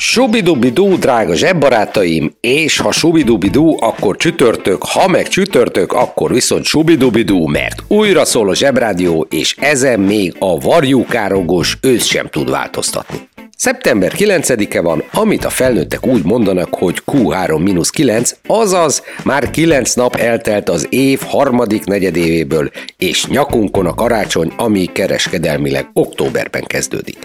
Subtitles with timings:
[0.00, 7.82] Subidubidú, drága zsebbarátaim, és ha subidubidú, akkor csütörtök, ha meg csütörtök, akkor viszont subidubidú, mert
[7.88, 13.28] újra szól a zsebrádió, és ezen még a varjúkárogos ősz sem tud változtatni.
[13.56, 20.68] Szeptember 9-e van, amit a felnőttek úgy mondanak, hogy Q3-9, azaz már 9 nap eltelt
[20.68, 27.18] az év harmadik negyedévéből, és nyakunkon a karácsony, ami kereskedelmileg októberben kezdődik.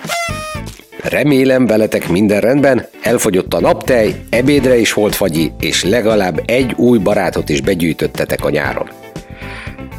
[1.03, 6.97] Remélem veletek minden rendben, elfogyott a naptej, ebédre is volt fagyi, és legalább egy új
[6.97, 8.89] barátot is begyűjtöttetek a nyáron.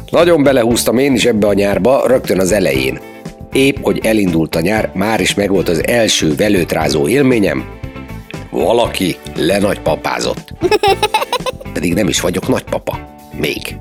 [0.09, 2.99] Nagyon belehúztam én is ebbe a nyárba, rögtön az elején.
[3.51, 7.65] Épp, hogy elindult a nyár, már is megvolt az első velőtrázó élményem.
[8.51, 10.53] Valaki lenagypapázott.
[11.73, 12.99] Pedig nem is vagyok nagypapa.
[13.39, 13.75] Még.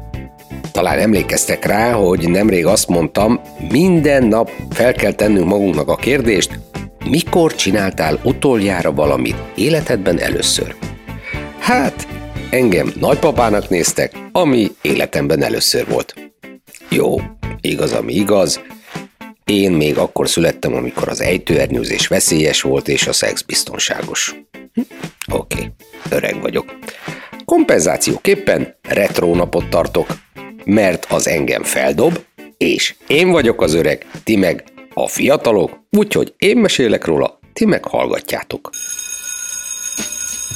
[0.72, 6.58] Talán emlékeztek rá, hogy nemrég azt mondtam, minden nap fel kell tennünk magunknak a kérdést,
[7.08, 10.74] mikor csináltál utoljára valamit életedben először?
[11.58, 12.08] Hát,
[12.50, 16.14] engem nagypapának néztek, ami életemben először volt.
[16.88, 17.20] Jó,
[17.60, 18.60] igaz, ami igaz.
[19.44, 24.34] Én még akkor születtem, amikor az ejtőernyőzés veszélyes volt, és a szex biztonságos.
[24.74, 24.80] Hm,
[25.32, 25.70] Oké,
[26.10, 26.78] öreg vagyok.
[27.44, 30.06] Kompenzációképpen retro napot tartok,
[30.64, 32.18] mert az engem feldob,
[32.58, 37.84] és én vagyok az öreg, ti meg a fiatalok, úgyhogy én mesélek róla, ti meg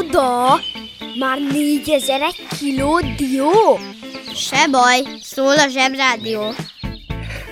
[0.00, 0.60] Micsoda?
[1.18, 3.78] Már négyezer egy kiló dió?
[4.34, 6.54] Se baj, szól a Zsebrádió.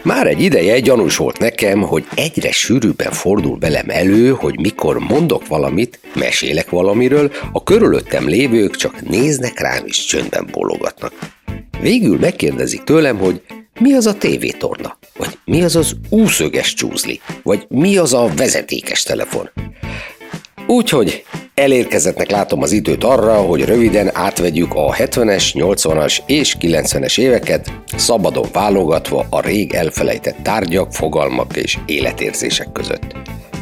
[0.03, 5.47] Már egy ideje gyanús volt nekem, hogy egyre sűrűbben fordul velem elő, hogy mikor mondok
[5.47, 11.13] valamit, mesélek valamiről, a körülöttem lévők csak néznek rám és csöndben bólogatnak.
[11.81, 13.43] Végül megkérdezik tőlem, hogy
[13.81, 19.03] mi az a tévétorna, vagy mi az az úszöges csúzli, vagy mi az a vezetékes
[19.03, 19.51] telefon.
[20.67, 21.25] Úgyhogy
[21.59, 28.47] elérkezettnek látom az időt arra, hogy röviden átvegyük a 70-es, 80-as és 90-es éveket, szabadon
[28.53, 33.17] válogatva a rég elfelejtett tárgyak, fogalmak és életérzések között.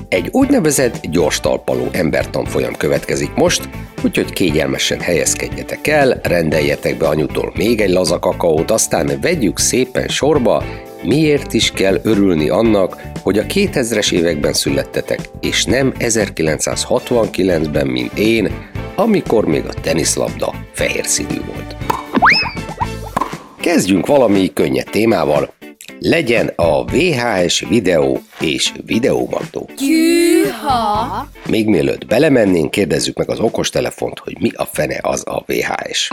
[0.09, 3.69] Egy úgynevezett gyors talpaló embertanfolyam következik most,
[4.05, 10.65] úgyhogy kényelmesen helyezkedjetek el, rendeljetek be anyutól még egy laza kakaót, aztán vegyük szépen sorba,
[11.07, 18.71] miért is kell örülni annak, hogy a 2000-es években születtetek, és nem 1969-ben, mint én,
[18.97, 21.77] amikor még a teniszlabda fehér színű volt.
[23.61, 25.55] Kezdjünk valami könnyed témával.
[25.99, 29.71] Legyen a VHS videó és videómandó.
[29.79, 31.29] Gyűha!
[31.49, 36.11] Még mielőtt belemennénk, kérdezzük meg az okostelefont, hogy mi a fene az a VHS.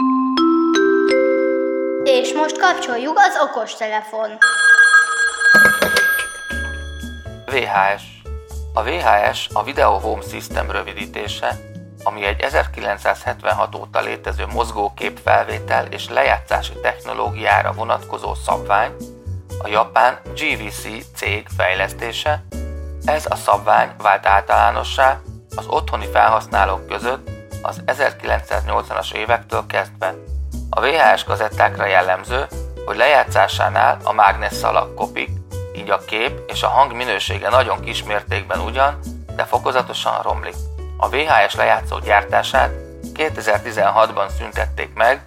[2.03, 4.29] És most kapcsoljuk az okostelefon.
[7.45, 8.03] VHS.
[8.73, 11.59] A VHS a Video Home System rövidítése,
[12.03, 18.91] ami egy 1976 óta létező mozgókép felvétel és lejátszási technológiára vonatkozó szabvány,
[19.63, 22.43] a japán GVC cég fejlesztése,
[23.05, 25.19] ez a szabvány vált általánossá
[25.55, 27.29] az otthoni felhasználók között
[27.61, 30.32] az 1980-as évektől kezdve.
[30.75, 32.47] A VHS kazettákra jellemző,
[32.85, 35.29] hogy lejátszásánál a mágnesszalak kopik,
[35.75, 38.99] így a kép és a hang minősége nagyon kis mértékben ugyan,
[39.35, 40.55] de fokozatosan romlik.
[40.97, 42.71] A VHS lejátszó gyártását
[43.15, 45.25] 2016-ban szüntették meg,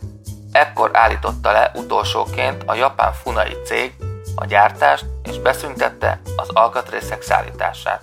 [0.53, 3.95] ekkor állította le utolsóként a japán Funai cég
[4.37, 8.01] a gyártást és beszüntette az alkatrészek szállítását.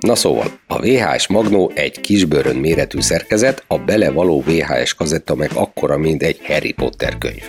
[0.00, 5.98] Na szóval, a VHS Magnó egy kisbőrön méretű szerkezet, a belevaló VHS kazetta meg akkora,
[5.98, 7.42] mint egy Harry Potter könyv.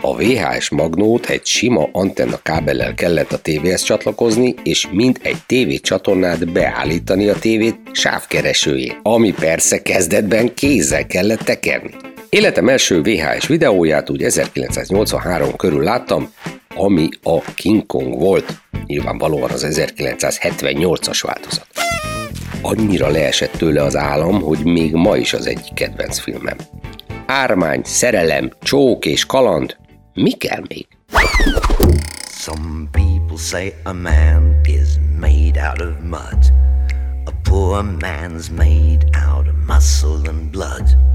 [0.00, 5.82] A VHS magnót egy sima antenna kábellel kellett a tévéhez csatlakozni, és mind egy TV
[5.82, 12.09] csatornát beállítani a tévét sávkeresőjén, ami persze kezdetben kézzel kellett tekerni.
[12.30, 16.32] Életem első VHS videóját úgy 1983 körül láttam,
[16.76, 21.66] ami a King Kong volt, nyilvánvalóan az 1978-as változat.
[22.62, 26.56] Annyira leesett tőle az állam, hogy még ma is az egyik kedvenc filmem.
[27.26, 29.76] Ármány, szerelem, csók és kaland,
[30.14, 30.86] mi kell még?
[32.28, 34.88] Some people say a man is
[35.20, 36.52] made out of mud.
[37.24, 41.09] A poor man's made out of muscle and blood.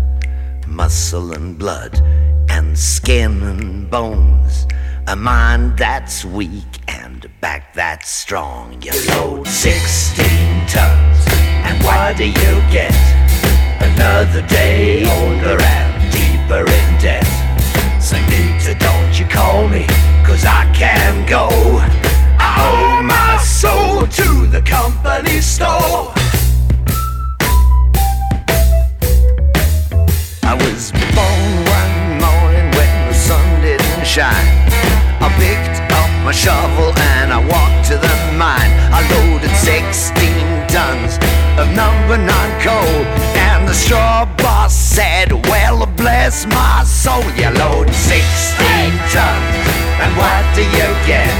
[0.67, 2.01] Muscle and blood
[2.49, 4.67] and skin and bones.
[5.07, 8.81] A mind that's weak and a back that's strong.
[8.81, 10.25] You load 16
[10.67, 11.25] tons,
[11.65, 12.95] and what do you get?
[13.79, 17.25] Another day older and deeper in debt.
[18.01, 19.85] Senorita, don't you call me,
[20.25, 21.47] cause I can go.
[22.39, 26.24] I owe my soul to the company store.
[30.63, 34.47] Was born one morning when the sun didn't shine.
[35.19, 38.71] I picked up my shovel and I walked to the mine.
[38.95, 40.15] I loaded 16
[40.71, 41.19] tons
[41.59, 42.95] of number nine coal,
[43.35, 49.55] and the straw boss said, Well, bless my soul, you load 16 tons,
[49.99, 51.34] and what do you get?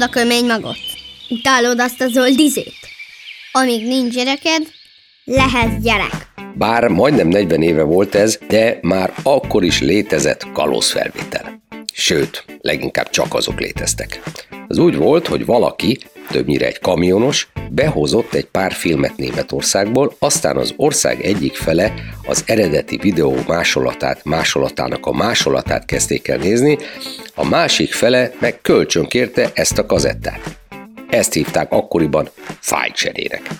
[0.00, 0.78] Utálod a kömény magot?
[1.28, 2.74] Utálod azt a zöld izét?
[3.52, 4.62] Amíg nincs gyereked,
[5.24, 6.32] lehetsz gyerek.
[6.54, 11.62] Bár majdnem 40 éve volt ez, de már akkor is létezett kalózfelvétel.
[11.92, 14.22] Sőt, leginkább csak azok léteztek.
[14.68, 15.98] Az úgy volt, hogy valaki,
[16.30, 21.94] többnyire egy kamionos, behozott egy pár filmet Németországból, aztán az ország egyik fele
[22.26, 26.78] az eredeti videó másolatát, másolatának a másolatát kezdték el nézni,
[27.34, 30.58] a másik fele meg kölcsön kérte ezt a kazettát.
[31.08, 32.28] Ezt hívták akkoriban
[32.60, 33.50] fájcserének.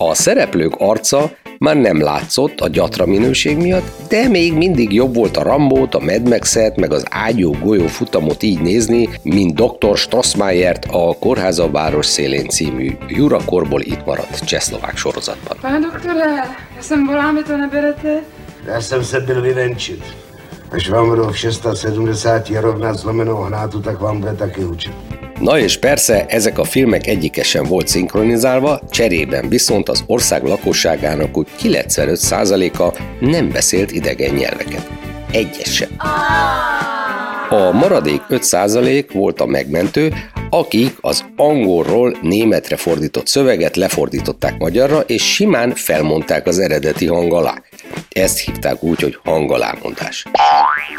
[0.00, 5.36] A szereplők arca már nem látszott a gyatra minőség miatt, de még mindig jobb volt
[5.36, 9.96] a Rambót, a Mad Max-et, meg az ágyó golyó futamot így nézni, mint Dr.
[9.96, 15.56] Strassmayert a Kórháza város szélén című Jurakorból itt maradt csehszlovák sorozatban.
[15.60, 16.26] Pane doktore,
[16.76, 18.22] já jsem voláme to neberete?
[18.66, 20.27] Já jsem se byl vyvenčit.
[20.70, 24.92] Až vám v 670 rovnat zlomenou hnátu, tak vám bude taky učit.
[25.40, 31.36] Na és persze ezek a filmek egyike sem volt szinkronizálva, cserében viszont az ország lakosságának
[31.36, 34.90] úgy 95%-a nem beszélt idegen nyelveket.
[35.30, 35.84] Egyes.
[37.48, 40.12] A maradék 5% volt a megmentő,
[40.50, 47.62] akik az angolról németre fordított szöveget lefordították magyarra, és simán felmondták az eredeti hang alá.
[48.08, 50.24] Ezt hívták úgy, hogy hangalámondás.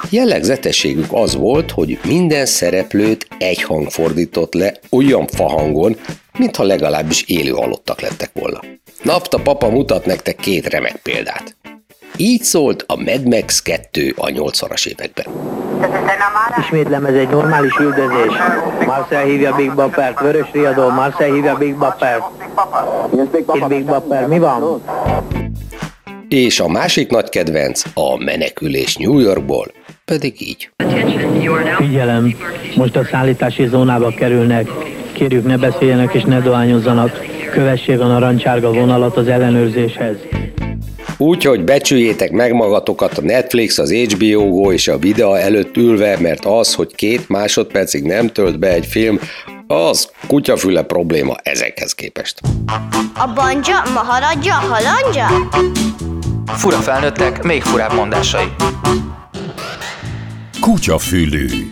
[0.10, 5.98] Jellegzetességük az volt, hogy minden szereplőt egy hang fordított le olyan fahangon,
[6.38, 8.60] mintha legalábbis élő halottak lettek volna.
[9.02, 11.56] Napta papa mutat nektek két remek példát.
[12.18, 15.26] Így szólt a Mad Max 2 a 80-as években.
[16.60, 18.34] Ismétlem, ez egy normális üldözés.
[18.86, 22.24] Marcel hívja Big Bappert, Vörös Riadó, Marcel hívja Big Bappert.
[23.52, 24.82] És Big Bapper, mi van?
[26.30, 29.72] És a másik nagy kedvenc, a menekülés New Yorkból,
[30.06, 30.70] pedig így.
[31.78, 32.36] Figyelem,
[32.76, 34.68] most a szállítási zónába kerülnek.
[35.12, 37.26] Kérjük ne beszéljenek és ne dohányozzanak.
[37.52, 40.16] Kövessék a narancsárga vonalat az ellenőrzéshez.
[41.18, 46.46] Úgyhogy becsüljétek meg magatokat a Netflix, az HBO Go és a videó előtt ülve, mert
[46.46, 49.20] az, hogy két másodpercig nem tölt be egy film,
[49.68, 52.40] az kutyafüle probléma ezekhez képest.
[53.14, 55.28] A banja, maharadja, halandja?
[56.56, 58.46] Fura felnőttek, még furább mondásai.
[60.60, 61.70] Kutyafülű.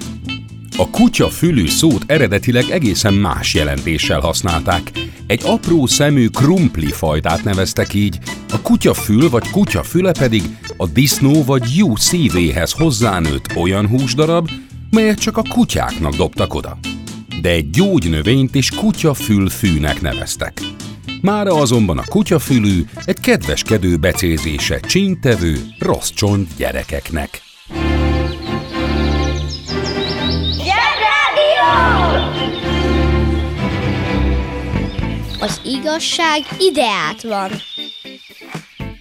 [0.78, 4.92] A kutyafülű szót eredetileg egészen más jelentéssel használták.
[5.28, 8.20] Egy apró szemű krumpli fajtát neveztek így,
[8.54, 10.44] a kutyafül vagy kutyafüle pedig
[10.78, 14.50] a disznó vagy jó szívéhez hozzánőtt olyan húsdarab,
[14.90, 16.78] melyet csak a kutyáknak dobtak oda.
[17.42, 20.62] De egy gyógynövényt is kutyafülfűnek neveztek.
[21.22, 27.42] Mára azonban a kutyafülű egy kedveskedő becézése csíntevő, rossz csont gyerekeknek.
[35.40, 37.52] Az igazság ideát van.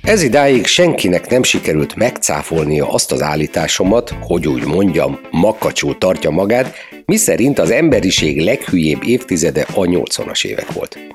[0.02, 6.74] Ez idáig senkinek nem sikerült megcáfolnia azt az állításomat, hogy úgy mondjam, makacsul tartja magát,
[7.04, 11.05] miszerint az emberiség leghülyébb évtizede a 80-as évek volt.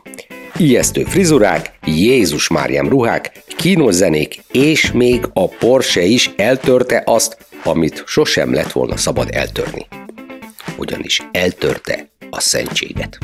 [0.62, 8.04] Ijesztő frizurák, Jézus Máriám ruhák, kínos zenék, és még a Porsche is eltörte azt, amit
[8.06, 9.88] sosem lett volna szabad eltörni.
[10.78, 13.18] Ugyanis eltörte a szentséget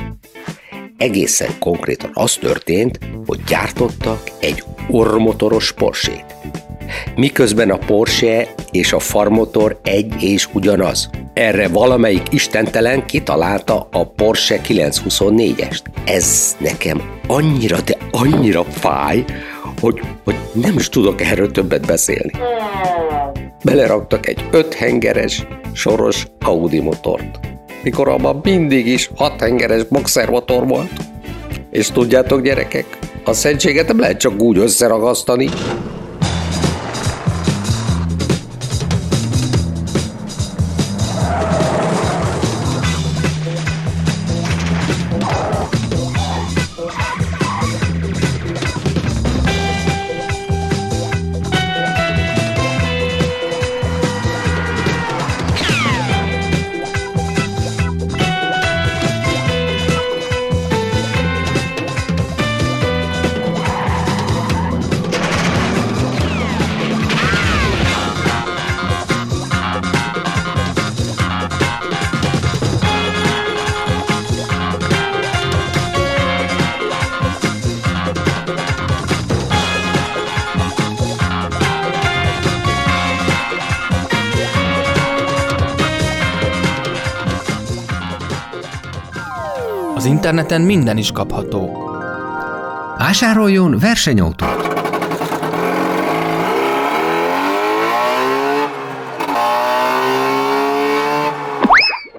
[0.97, 6.25] egészen konkrétan az történt, hogy gyártottak egy ormotoros Porsét.
[7.15, 11.09] Miközben a Porsche és a farmotor egy és ugyanaz.
[11.33, 15.81] Erre valamelyik istentelen kitalálta a Porsche 924-est.
[16.05, 19.25] Ez nekem annyira, de annyira fáj,
[19.81, 22.31] hogy, hogy nem is tudok erről többet beszélni.
[23.63, 27.47] Beleraktak egy öthengeres, soros Audi motort
[27.87, 30.91] mikor abban mindig is hat hengeres boxermotor volt.
[31.71, 32.85] És tudjátok gyerekek,
[33.23, 35.49] a szentséget nem lehet csak úgy összeragasztani,
[90.17, 91.69] interneten minden is kapható.
[92.97, 94.67] Vásároljon versenyautót!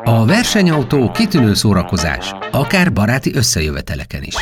[0.05, 4.37] A versenyautó kitűnő szórakozás, akár baráti összejöveteleken is.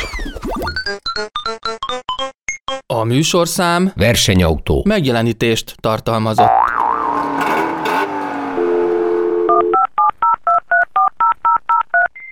[2.93, 6.66] A műsorszám versenyautó megjelenítést tartalmazott.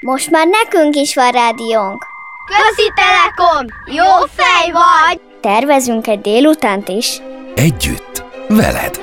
[0.06, 2.06] Most már nekünk is van rádiónk.
[2.46, 3.66] Közi Telekom!
[3.86, 5.22] Jó fej vagy!
[5.42, 7.22] Tervezünk egy délutánt is.
[7.56, 9.02] Együtt, veled!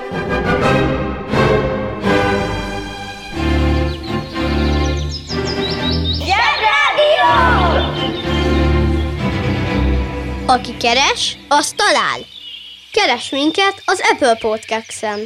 [10.47, 12.19] Aki keres, az talál.
[12.93, 15.19] Keres minket az Apple Podcast-en.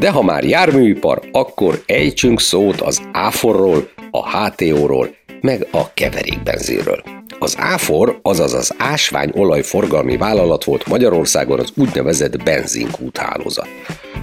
[0.00, 7.02] De ha már járműipar, akkor ejtsünk szót az áforról, a HTO-ról, meg a keverékbenzinről.
[7.38, 13.68] Az áfor, azaz az ásványolaj forgalmi vállalat volt Magyarországon az úgynevezett benzinkúthálózat.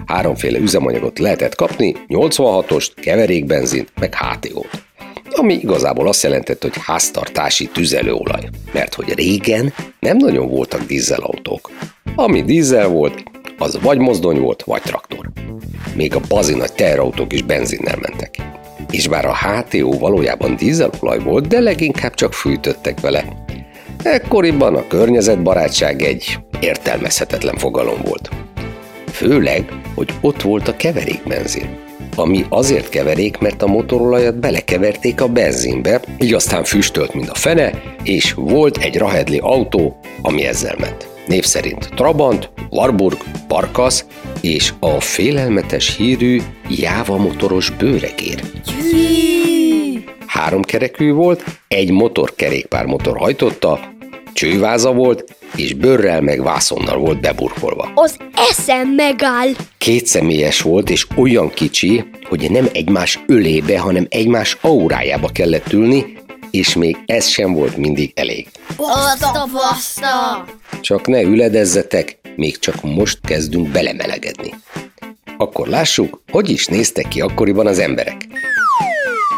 [0.05, 4.85] Háromféle üzemanyagot lehetett kapni, 86-ost, keverékbenzin, meg HTO-t.
[5.29, 8.49] Ami igazából azt jelentette, hogy háztartási tüzelőolaj.
[8.73, 11.71] Mert hogy régen nem nagyon voltak dízelautók.
[12.15, 13.23] Ami dízel volt,
[13.57, 15.31] az vagy mozdony volt, vagy traktor.
[15.95, 18.35] Még a bazinagy teherautók is benzinnel mentek.
[18.91, 23.25] És bár a HTO valójában dízelolaj volt, de leginkább csak fűtöttek vele.
[24.03, 28.29] Ekkoriban a környezetbarátság egy értelmezhetetlen fogalom volt.
[29.11, 31.85] Főleg, hogy ott volt a keverékbenzin
[32.17, 37.71] ami azért keverék, mert a motorolajat belekeverték a benzinbe, így aztán füstölt, mint a fene,
[38.03, 41.16] és volt egy rahedli autó, ami ezzel ment.
[41.27, 43.17] Név szerint Trabant, Warburg,
[43.47, 44.05] Parkasz
[44.41, 48.41] és a félelmetes hírű Jáva motoros bőregér.
[50.25, 53.79] Három kerekű volt, egy motorkerékpár motor hajtotta,
[54.33, 57.91] csőváza volt, és bőrrel meg vászonnal volt beburkolva.
[57.95, 59.49] Az eszem megáll.
[59.77, 66.17] Két személyes volt, és olyan kicsi, hogy nem egymás ölébe, hanem egymás aurájába kellett ülni,
[66.51, 68.47] és még ez sem volt mindig elég.
[68.77, 70.45] Baszta, baszta!
[70.81, 74.53] Csak ne üledezzetek, még csak most kezdünk belemelegedni.
[75.37, 78.27] Akkor lássuk, hogy is néztek ki akkoriban az emberek.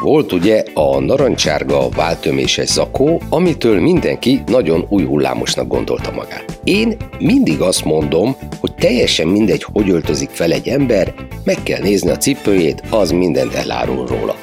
[0.01, 6.59] Volt ugye a narancsárga váltöméses zakó, amitől mindenki nagyon új hullámosnak gondolta magát.
[6.63, 11.13] Én mindig azt mondom, hogy teljesen mindegy, hogy öltözik fel egy ember,
[11.43, 14.35] meg kell nézni a cipőjét, az mindent elárul róla.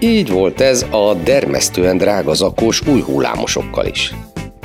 [0.00, 4.14] Így volt ez a dermesztően drága zakós új hullámosokkal is.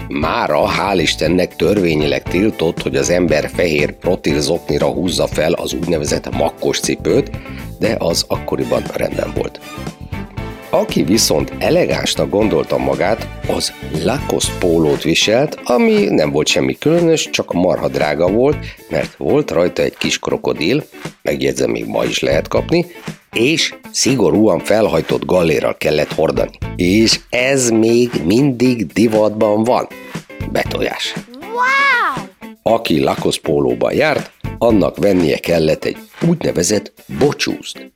[0.07, 6.35] Mára, hál' Istennek törvényileg tiltott, hogy az ember fehér protil zoknira húzza fel az úgynevezett
[6.35, 7.29] makkos cipőt,
[7.79, 9.59] de az akkoriban rendben volt.
[10.73, 13.73] Aki viszont elegánsnak gondolta magát, az
[14.03, 18.57] Lacoste pólót viselt, ami nem volt semmi különös, csak marha drága volt,
[18.89, 20.83] mert volt rajta egy kis krokodil,
[21.21, 22.85] megjegyzem, még ma is lehet kapni,
[23.31, 26.57] és szigorúan felhajtott gallérral kellett hordani.
[26.75, 29.87] És ez még mindig divatban van.
[30.51, 31.13] Betojás.
[31.41, 32.25] Wow!
[32.75, 35.97] Aki Lacoste pólóban járt, annak vennie kellett egy
[36.27, 37.90] úgynevezett bocsúzt.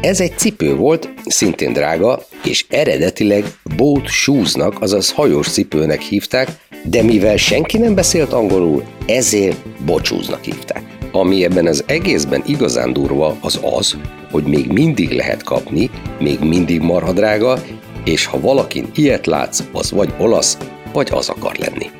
[0.00, 3.44] Ez egy cipő volt, szintén drága, és eredetileg
[3.76, 6.48] boat shoesnak, azaz hajós cipőnek hívták,
[6.84, 10.82] de mivel senki nem beszélt angolul, ezért bocsúznak hívták.
[11.12, 13.96] Ami ebben az egészben igazán durva, az az,
[14.30, 17.62] hogy még mindig lehet kapni, még mindig marha drága,
[18.04, 20.58] és ha valakin ilyet látsz, az vagy olasz,
[20.92, 21.86] vagy az akar lenni.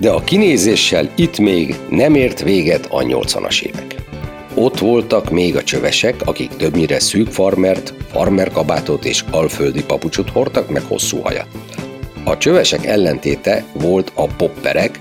[0.00, 3.93] De a kinézéssel itt még nem ért véget a 80-as évek.
[4.54, 10.82] Ott voltak még a csövesek, akik többnyire szűk farmert, farmerkabátot és alföldi papucsot hordtak, meg
[10.82, 11.46] hosszú hajat.
[12.24, 15.00] A csövesek ellentéte volt a popperek,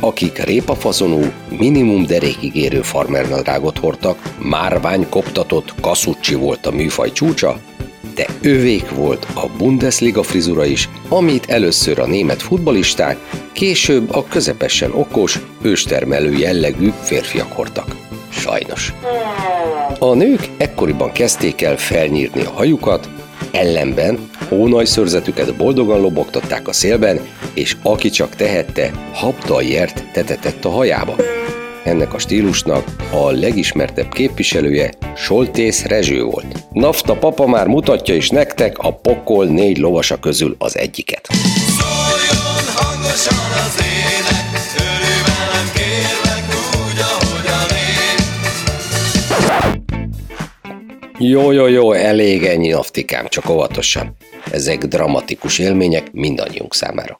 [0.00, 7.60] akik répafazonú, minimum derékig érő farmernadrágot hordtak, márvány koptatott kaszucsi volt a műfaj csúcsa,
[8.14, 13.18] de övék volt a Bundesliga frizura is, amit először a német futbalisták,
[13.52, 18.05] később a közepesen okos, őstermelő jellegű férfiak hordtak.
[18.46, 18.92] Sajnos.
[19.98, 23.08] A nők ekkoriban kezdték el felnyírni a hajukat,
[23.52, 27.20] ellenben hónajszörzetüket boldogan lobogtatták a szélben,
[27.54, 31.16] és aki csak tehette, habdaljert tetetett a hajába.
[31.84, 36.46] Ennek a stílusnak a legismertebb képviselője Soltész Rezső volt.
[36.72, 41.28] Nafta papa már mutatja is nektek a pokol négy lovasa közül az egyiket.
[41.78, 44.45] Szóljon hangosan az ének,
[51.18, 54.16] Jó, jó, jó, elég ennyi naftikám, csak óvatosan.
[54.50, 57.18] Ezek dramatikus élmények mindannyiunk számára.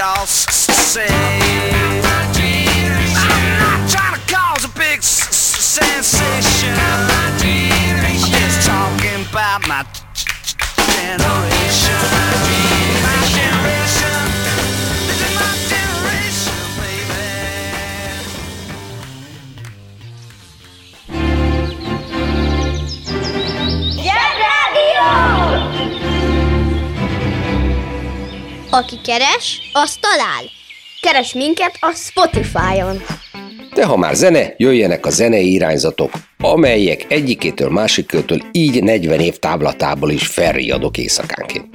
[0.00, 1.29] Dig what we all s- s- say.
[28.72, 30.44] Aki keres, az talál.
[31.00, 33.02] Keres minket a Spotify-on.
[33.74, 40.10] De ha már zene, jöjjenek a zenei irányzatok, amelyek egyikétől másikétől így 40 év táblatából
[40.10, 41.66] is felriadok éjszakánként.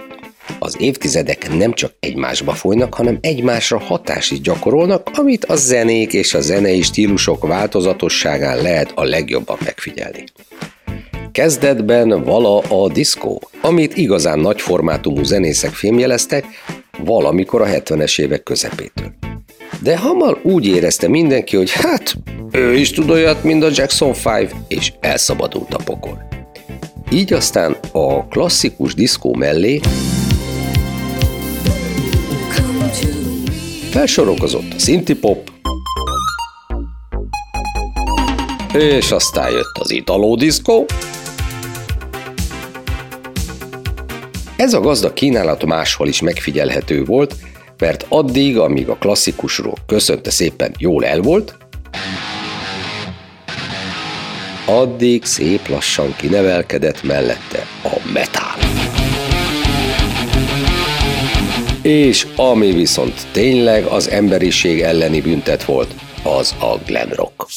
[0.60, 6.34] Az évtizedek nem csak egymásba folynak, hanem egymásra hatást is gyakorolnak, amit a zenék és
[6.34, 10.24] a zenei stílusok változatosságán lehet a legjobban megfigyelni.
[11.32, 16.46] Kezdetben vala a diszkó, amit igazán nagy formátumú zenészek fémjeleztek,
[16.98, 19.14] valamikor a 70-es évek közepétől.
[19.82, 22.16] De hamar úgy érezte mindenki, hogy hát,
[22.52, 26.28] ő is tud olyat, mint a Jackson 5, és elszabadult a pokol.
[27.12, 29.80] Így aztán a klasszikus diszkó mellé
[33.92, 35.50] felsorokozott a synthie pop,
[38.74, 40.86] És aztán jött az italódiszkó.
[44.58, 47.36] Ez a gazdag kínálat máshol is megfigyelhető volt,
[47.78, 51.58] mert addig, amíg a klasszikusról köszönte szépen jól el volt,
[54.66, 58.58] addig szép lassan kinevelkedett mellette a metál.
[61.82, 67.48] És ami viszont tényleg az emberiség elleni büntet volt, az a glam rock.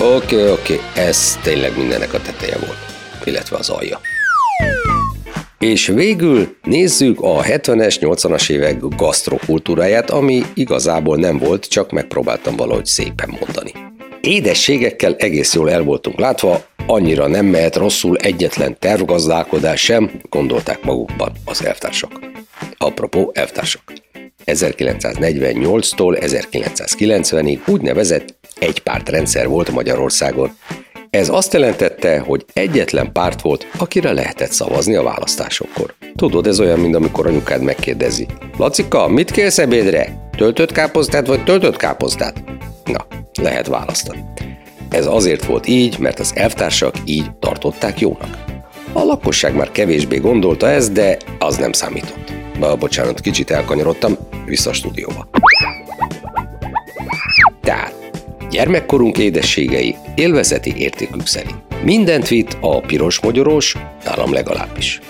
[0.00, 1.04] Oké, okay, oké, okay.
[1.04, 2.78] ez tényleg mindennek a teteje volt,
[3.24, 4.00] illetve az alja.
[5.58, 12.86] És végül nézzük a 70-es, 80-as évek gasztrokultúráját, ami igazából nem volt, csak megpróbáltam valahogy
[12.86, 13.72] szépen mondani.
[14.20, 21.32] Édességekkel egész jól el voltunk látva, annyira nem mehet rosszul egyetlen tervgazdálkodás sem, gondolták magukban
[21.44, 22.20] az elvtársak.
[22.76, 23.82] Apropó elvtársak.
[24.46, 30.50] 1948-tól 1990-ig úgynevezett egypártrendszer volt Magyarországon.
[31.10, 35.94] Ez azt jelentette, hogy egyetlen párt volt, akire lehetett szavazni a választásokkor.
[36.16, 38.26] Tudod, ez olyan, mint amikor anyukád megkérdezi.
[38.56, 40.30] Lacika, mit kérsz ebédre?
[40.36, 42.44] Töltött káposztát vagy töltött káposztát?
[42.84, 43.06] Na,
[43.42, 44.24] lehet választani.
[44.90, 48.38] Ez azért volt így, mert az elvtársak így tartották jónak.
[48.92, 52.32] A lakosság már kevésbé gondolta ez, de az nem számított.
[52.58, 55.28] Ba, bocsánat, kicsit elkanyarodtam, vissza a stúdióba.
[57.60, 58.07] Tehát,
[58.50, 61.56] gyermekkorunk édességei élvezeti értékük szerint.
[61.84, 65.00] Mindent vitt a piros mogyorós, nálam legalábbis.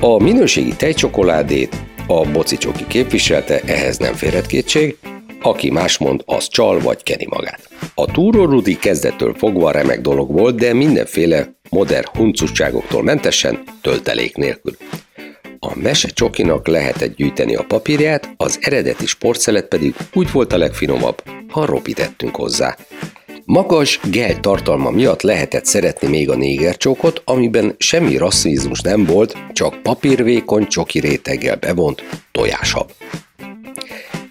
[0.00, 1.76] A minőségi tejcsokoládét
[2.06, 4.96] a bocicsoki képviselte, ehhez nem férhet kétség,
[5.42, 7.68] aki más mond, az csal vagy keni magát.
[7.94, 14.76] A túrórudi kezdettől fogva remek dolog volt, de mindenféle modern huncusságoktól mentesen, töltelék nélkül.
[15.62, 21.22] A mese csokinak lehetett gyűjteni a papírját, az eredeti sportszelet pedig úgy volt a legfinomabb,
[21.48, 22.76] ha ropitettünk hozzá.
[23.44, 29.82] Magas gel tartalma miatt lehetett szeretni még a négercsókot, amiben semmi rasszizmus nem volt, csak
[29.82, 32.90] papírvékony csoki réteggel bevont tojáshab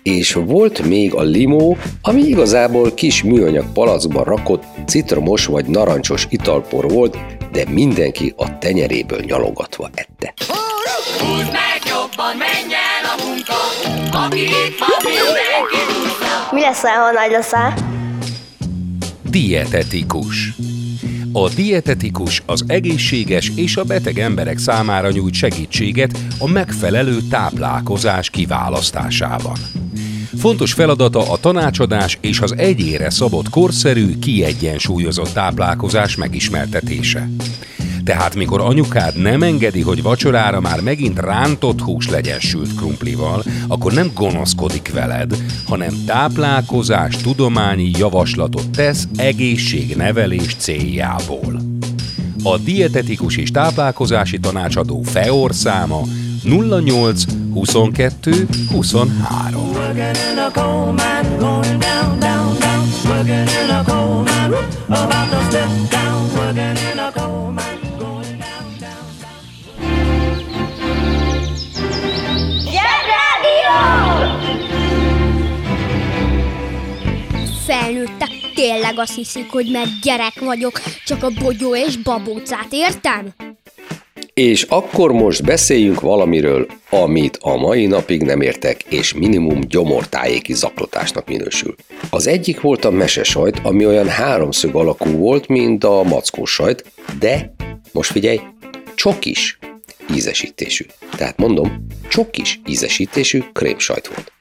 [0.03, 6.89] és volt még a limó, ami igazából kis műanyag palackban rakott citromos vagy narancsos italpor
[6.89, 7.17] volt,
[7.51, 10.33] de mindenki a tenyeréből nyalogatva ette.
[16.51, 17.73] Mi lesz, ha nagy leszel?
[19.29, 20.53] Dietetikus.
[21.33, 29.78] A dietetikus az egészséges és a beteg emberek számára nyújt segítséget a megfelelő táplálkozás kiválasztásában.
[30.37, 37.29] Fontos feladata a tanácsadás és az egyére szabott korszerű, kiegyensúlyozott táplálkozás megismertetése.
[38.03, 43.93] Tehát mikor anyukád nem engedi, hogy vacsorára már megint rántott hús legyen sült krumplival, akkor
[43.93, 51.61] nem gonoszkodik veled, hanem táplálkozás tudományi javaslatot tesz egészségnevelés céljából.
[52.43, 56.01] A dietetikus és táplálkozási tanácsadó FEOR száma
[56.43, 57.23] 08
[57.59, 59.71] 22 23.
[77.65, 83.33] Felnőttek tényleg azt hiszik, hogy mert gyerek vagyok, csak a bogyó és babócát értem?
[84.39, 91.27] És akkor most beszéljünk valamiről, amit a mai napig nem értek, és minimum gyomortájéki zaklatásnak
[91.27, 91.75] minősül.
[92.09, 96.85] Az egyik volt a mesesajt, ami olyan háromszög alakú volt, mint a mackós sajt,
[97.19, 97.53] de,
[97.91, 98.39] most figyelj,
[98.95, 99.59] csokis
[100.15, 100.85] ízesítésű.
[101.15, 104.31] Tehát mondom, csokis ízesítésű krémsajt volt.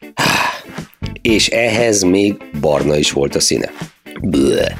[1.22, 3.72] És ehhez még barna is volt a színe.
[4.20, 4.76] Bleh.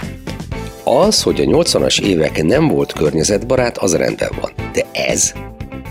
[0.90, 4.52] Az, hogy a 80-as évek nem volt környezetbarát, az rendben van.
[4.72, 5.32] De ez?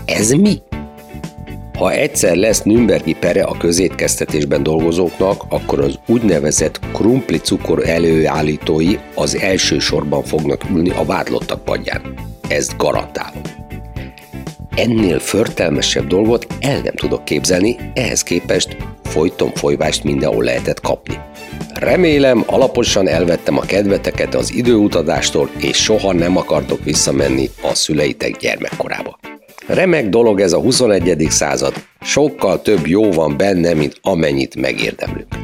[0.04, 0.58] Ez mi?
[1.78, 9.36] Ha egyszer lesz Nürnbergi pere a közétkeztetésben dolgozóknak, akkor az úgynevezett krumpli cukor előállítói az
[9.36, 12.14] első sorban fognak ülni a vádlottak padján.
[12.48, 13.42] Ezt garantálom.
[14.74, 21.18] Ennél förtelmesebb dolgot el nem tudok képzelni, ehhez képest folyton folyvást mindenhol lehetett kapni.
[21.78, 29.18] Remélem, alaposan elvettem a kedveteket az időutadástól, és soha nem akartok visszamenni a szüleitek gyermekkorába.
[29.66, 31.26] Remek dolog ez a 21.
[31.28, 35.34] század, sokkal több jó van benne, mint amennyit megérdemlünk.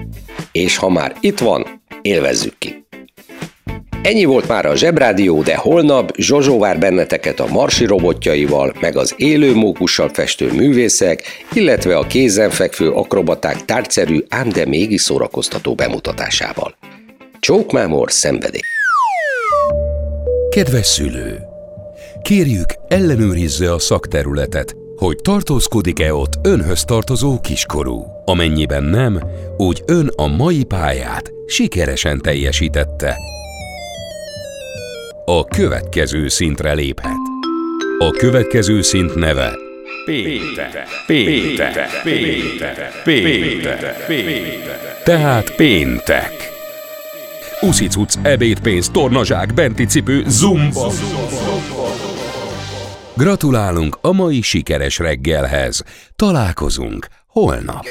[0.53, 2.84] És ha már itt van, élvezzük ki!
[4.05, 9.15] Ennyi volt már a Zsebrádió, de holnap Zsozsó vár benneteket a marsi robotjaival, meg az
[9.17, 16.75] élő mókussal festő művészek, illetve a kézenfekvő akrobaták tárgyszerű, ám de mégis szórakoztató bemutatásával.
[17.41, 18.61] Csókmámor szenvedély.
[20.51, 21.39] Kedves szülő!
[22.23, 28.05] Kérjük, ellenőrizze a szakterületet, hogy tartózkodik-e ott önhöz tartozó kiskorú.
[28.25, 29.21] Amennyiben nem,
[29.57, 33.17] úgy ön a mai pályát sikeresen teljesítette.
[35.27, 37.17] A következő szintre léphet.
[37.99, 39.57] A következő szint neve
[40.05, 45.03] Péntek, péntek, péntek, péntek, péntek.
[45.05, 46.33] Tehát péntek.
[47.61, 50.93] Uszicuc, ebédpénz, tornazsák, benti cipő, zumba.
[53.17, 55.83] Gratulálunk a mai sikeres reggelhez.
[56.17, 57.85] Találkozunk holnap.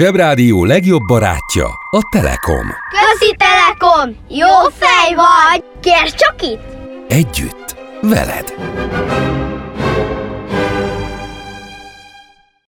[0.00, 2.66] Zsebrádió legjobb barátja a Telekom.
[2.90, 4.16] Közi Telekom!
[4.28, 5.64] Jó fej vagy!
[5.80, 6.76] Kérd csak itt!
[7.08, 8.54] Együtt, veled.